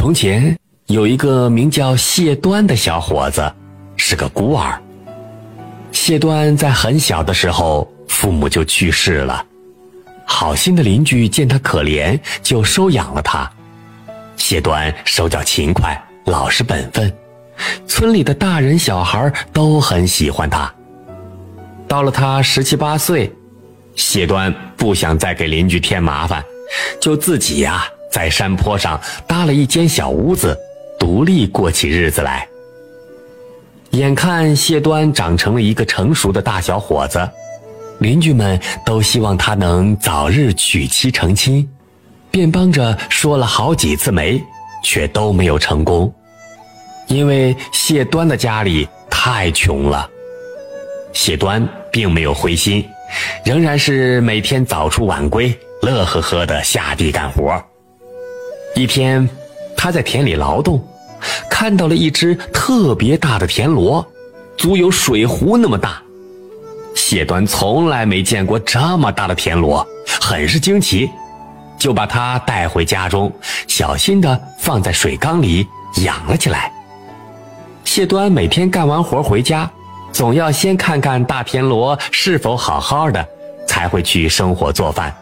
[0.00, 3.52] 从前有一个名叫谢端的小伙子，
[3.98, 4.80] 是个孤儿。
[5.92, 9.44] 谢端在很小的时候，父母就去世了。
[10.24, 13.46] 好心的邻居见他可怜，就收养了他。
[14.38, 17.14] 谢端手脚勤快，老实本分，
[17.86, 20.72] 村里的大人小孩都很喜欢他。
[21.86, 23.30] 到了他十七八岁，
[23.96, 26.42] 谢端不想再给邻居添麻烦，
[26.98, 27.84] 就自己呀。
[28.10, 30.56] 在山坡上搭了一间小屋子，
[30.98, 32.46] 独立过起日子来。
[33.90, 37.28] 眼看谢端长成了一个成熟的大小伙子，
[37.98, 41.68] 邻居们都希望他能早日娶妻成亲，
[42.30, 44.40] 便帮着说了好几次媒，
[44.84, 46.12] 却都没有成功。
[47.08, 50.08] 因为谢端的家里太穷了，
[51.12, 52.86] 谢端并没有灰心，
[53.44, 57.60] 仍然是每天早出晚归，乐呵呵的下地干活。
[58.74, 59.28] 一天，
[59.76, 60.82] 他在田里劳动，
[61.50, 64.04] 看到了一只特别大的田螺，
[64.56, 66.00] 足有水壶那么大。
[66.94, 69.86] 谢端从来没见过这么大的田螺，
[70.20, 71.10] 很是惊奇，
[71.78, 73.32] 就把它带回家中，
[73.66, 75.66] 小心地放在水缸里
[76.04, 76.72] 养了起来。
[77.84, 79.68] 谢端每天干完活回家，
[80.12, 83.26] 总要先看看大田螺是否好好的，
[83.66, 85.14] 才会去生火做饭。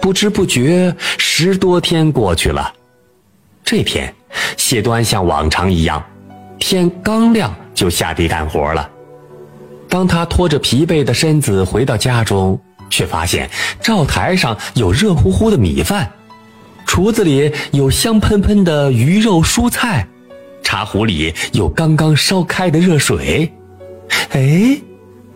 [0.00, 2.72] 不知不觉，十多天过去了。
[3.62, 4.12] 这天，
[4.56, 6.02] 谢端像往常一样，
[6.58, 8.90] 天刚亮就下地干活了。
[9.88, 13.48] 当他拖着疲惫的身子回到家中，却发现
[13.80, 16.10] 灶台上有热乎乎的米饭，
[16.86, 20.06] 厨子里有香喷喷的鱼肉蔬菜，
[20.62, 23.52] 茶壶里有刚刚烧开的热水。
[24.30, 24.80] 哎，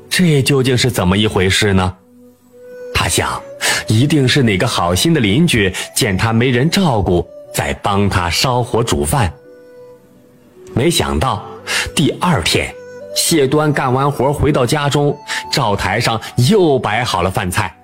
[0.08, 1.94] 这究竟是怎么一回事呢？
[2.94, 3.40] 他想。
[3.88, 9.32] 一定是哪个好心的邻居见他没人照顾，在帮他烧火煮饭。
[10.74, 11.44] 没想到
[11.94, 12.74] 第二天，
[13.14, 15.16] 谢端干完活回到家中，
[15.52, 17.74] 灶台上又摆好了饭菜。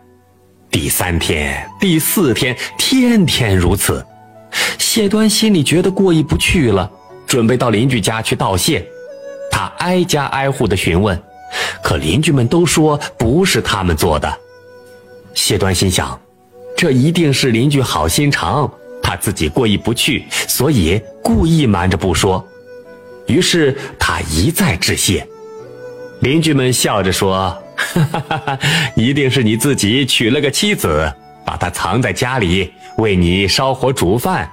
[0.70, 4.04] 第三天、第四天，天天如此。
[4.78, 6.90] 谢端心里觉得过意不去了，
[7.26, 8.84] 准备到邻居家去道谢。
[9.50, 11.20] 他挨家挨户的询问，
[11.82, 14.32] 可邻居们都说不是他们做的。
[15.42, 16.20] 谢端心想，
[16.76, 18.70] 这一定是邻居好心肠，
[19.02, 22.46] 他自己过意不去，所以故意瞒着不说。
[23.26, 25.26] 于是他一再致谢。
[26.20, 28.58] 邻居们笑着说：“哈哈哈哈
[28.94, 31.10] 一定是你自己娶了个妻子，
[31.44, 34.48] 把她藏在家里，为你烧火煮饭。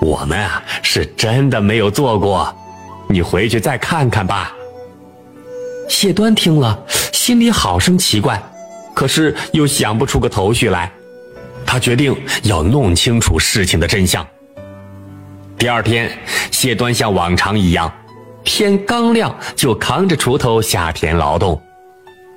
[0.00, 2.52] 我们啊，是真的没有做过，
[3.06, 4.50] 你回去再看看吧。”
[5.90, 6.82] 谢端听了，
[7.12, 8.42] 心里好生奇怪。
[8.96, 10.90] 可是又想不出个头绪来，
[11.66, 14.26] 他决定要弄清楚事情的真相。
[15.58, 16.10] 第二天，
[16.50, 17.92] 谢端像往常一样，
[18.42, 21.60] 天刚亮就扛着锄头下田劳动。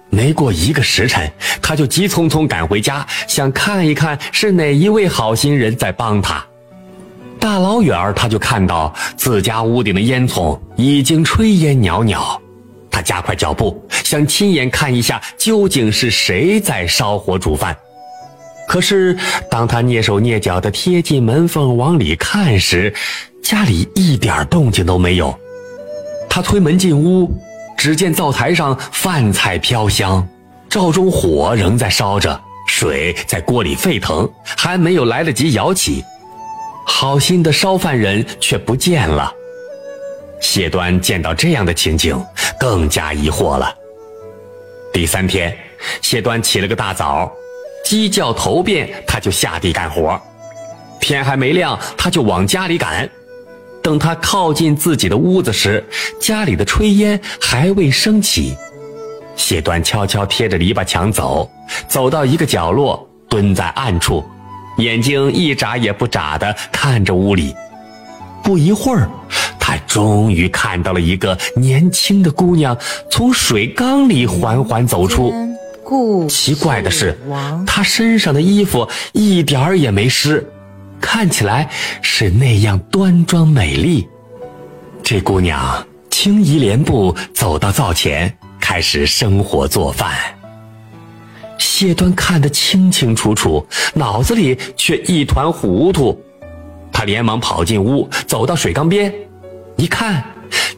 [0.10, 1.32] 没过一个时辰，
[1.62, 6.46] 他就急匆匆赶回家，想看一看是哪一位好心人在帮他。
[7.40, 12.42] 大老远他就看到自家屋顶的烟囱已经炊烟袅袅。
[13.00, 17.74] 他加快脚步，想亲眼看一下究竟是谁在烧火煮饭。
[18.68, 19.18] 可是，
[19.50, 22.94] 当他蹑手蹑脚地贴近门缝往里看时，
[23.42, 25.34] 家里一点动静都没有。
[26.30, 27.32] 他推门进屋，
[27.78, 30.28] 只见灶台上饭菜飘香，
[30.70, 32.38] 灶中火仍在烧着，
[32.68, 36.04] 水在锅里沸腾，还没有来得及舀起，
[36.86, 39.32] 好心的烧饭人却不见了。
[40.42, 42.22] 谢端见到这样的情景。
[42.60, 43.76] 更加疑惑了。
[44.94, 45.56] 第三天，
[46.02, 47.32] 谢端起了个大早，
[47.84, 50.20] 鸡叫头遍，他就下地干活。
[51.00, 53.10] 天还没亮，他就往家里赶。
[53.82, 55.84] 等他靠近自己的屋子时，
[56.20, 58.58] 家里的炊烟还未升起。
[59.36, 61.50] 谢端悄悄贴着篱笆墙走，
[61.88, 64.24] 走到一个角落，蹲在暗处，
[64.78, 67.56] 眼睛一眨也不眨地看着屋里。
[68.44, 69.10] 不一会儿。
[69.70, 72.76] 他终于看到了一个年轻的姑娘
[73.12, 75.32] 从水缸里缓缓走出。
[76.28, 77.16] 奇怪的是，
[77.68, 80.44] 她身上的衣服一点儿也没湿，
[81.00, 81.70] 看起来
[82.02, 84.08] 是那样端庄美丽。
[85.04, 90.18] 这姑娘轻移莲步走到灶前，开始生火做饭。
[91.60, 93.64] 谢端看得清清楚楚，
[93.94, 96.20] 脑子里却一团糊涂。
[96.92, 99.14] 他连忙跑进屋，走到水缸边。
[99.80, 100.22] 一看，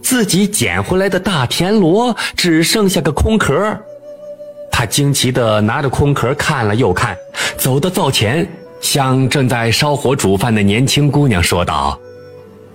[0.03, 3.75] 自己捡回来的大田螺只剩下个空壳。
[4.71, 7.17] 他惊奇地拿着空壳看了又看，
[7.57, 8.47] 走到灶前，
[8.79, 11.99] 向正在烧火煮饭的年轻姑娘说道：“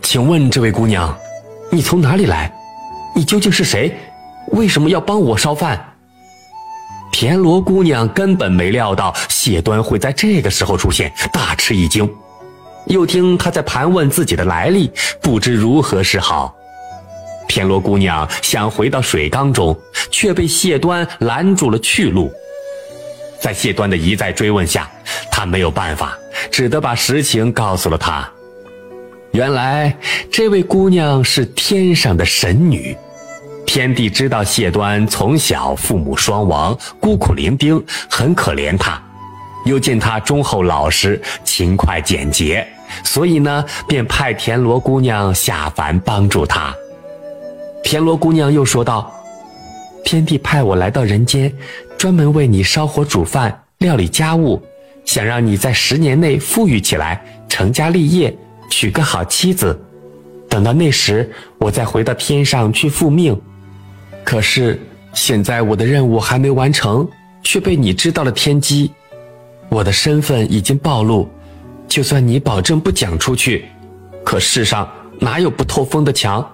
[0.02, 1.16] 请问这位姑娘，
[1.70, 2.52] 你从哪里来？
[3.14, 3.96] 你究竟是谁？
[4.48, 5.92] 为什么要帮我烧饭？”
[7.12, 12.12] 田螺姑娘根本没料到谢端会在这个时候出现，大吃一惊。
[12.86, 14.90] 又听他在盘问自己的来历，
[15.20, 16.54] 不知如何是好。
[17.48, 19.76] 田螺姑娘想回到水缸中，
[20.10, 22.30] 却被谢端拦住了去路。
[23.40, 24.90] 在谢端的一再追问下，
[25.30, 26.16] 他没有办法，
[26.50, 28.28] 只得把实情告诉了他。
[29.32, 29.96] 原来，
[30.30, 32.96] 这位姑娘是天上的神女。
[33.66, 39.00] 天帝知道谢端从小父母双亡，孤苦伶仃，很可怜他，
[39.64, 42.66] 又见他忠厚老实、勤快简洁。
[43.06, 46.74] 所以呢，便派田螺姑娘下凡帮助他。
[47.84, 49.10] 田螺姑娘又说道
[50.04, 51.50] ：“天帝派我来到人间，
[51.96, 54.60] 专门为你烧火煮饭、料理家务，
[55.04, 58.36] 想让你在十年内富裕起来，成家立业，
[58.68, 59.80] 娶个好妻子。
[60.48, 63.40] 等到那时，我再回到天上去复命。
[64.24, 64.80] 可是
[65.14, 67.08] 现在我的任务还没完成，
[67.44, 68.90] 却被你知道了天机，
[69.68, 71.28] 我的身份已经暴露。”
[71.88, 73.66] 就算你保证不讲出去，
[74.24, 74.88] 可世上
[75.18, 76.46] 哪有不透风的墙？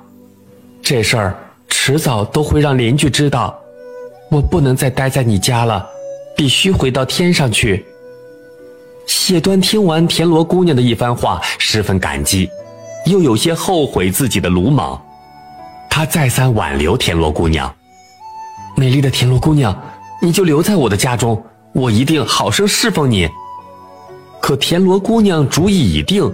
[0.82, 1.37] 这事儿
[1.69, 3.58] 迟早都会让邻居知道。
[4.31, 5.87] 我不能再待在你家了，
[6.37, 7.84] 必须回到天上去。
[9.06, 12.49] 谢端听完田螺姑娘的一番话，十分感激，
[13.06, 15.00] 又有些后悔自己的鲁莽。
[15.90, 17.73] 他再三挽留田螺姑娘
[18.76, 19.76] ：“美丽的田螺姑娘，
[20.23, 23.28] 你就留在我的家中，我一定好生侍奉你。”
[24.43, 26.31] 可田螺姑娘主意已定，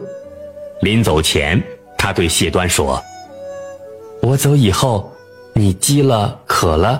[0.80, 1.62] 临走前，
[1.98, 2.98] 她对谢端说
[4.22, 5.12] ：“我走以后，
[5.52, 6.98] 你饥了渴了，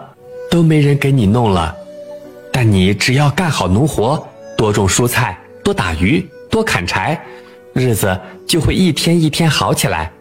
[0.51, 1.75] 都没人给你弄了。
[2.53, 4.23] 但你只要干好农活，
[4.55, 7.19] 多种蔬菜，多打鱼，多砍柴，
[7.73, 8.15] 日子
[8.47, 10.13] 就会一天一天好起来。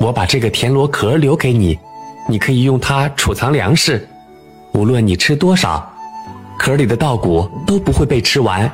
[0.00, 1.78] 我把这个田螺壳留给你，
[2.28, 4.04] 你可以用它储藏粮食，
[4.72, 5.88] 无论你吃多少，
[6.58, 8.68] 壳里的稻谷都不会被吃完。”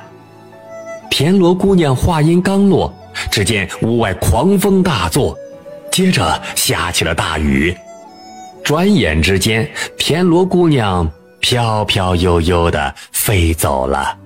[1.10, 2.92] 田螺姑娘话音刚落，
[3.30, 5.36] 只见屋外狂风大作，
[5.90, 7.74] 接着下起了大雨。
[8.62, 11.10] 转眼之间，田螺姑娘
[11.40, 14.16] 飘飘悠悠地飞走了。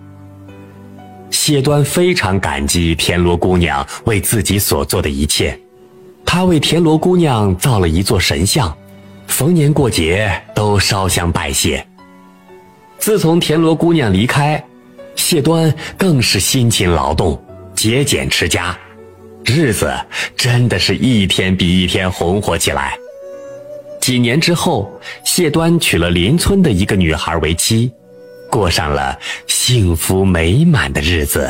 [1.31, 5.59] 谢端非常感激田螺姑娘为自己所做的一切，
[6.25, 8.75] 他为田螺姑娘造了一座神像，
[9.29, 11.87] 逢年过节都烧香拜谢。
[12.99, 14.62] 自从田螺姑娘离开。
[15.20, 17.40] 谢端更是辛勤劳动，
[17.75, 18.76] 节俭持家，
[19.44, 19.93] 日子
[20.34, 22.99] 真的是一天比一天红火起来。
[24.00, 24.90] 几年之后，
[25.22, 27.93] 谢端娶了邻村的一个女孩为妻，
[28.50, 31.49] 过上了幸福美满的日子。